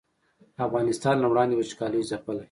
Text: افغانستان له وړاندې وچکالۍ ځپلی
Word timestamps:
افغانستان 0.67 1.15
له 1.19 1.27
وړاندې 1.31 1.55
وچکالۍ 1.57 2.01
ځپلی 2.09 2.39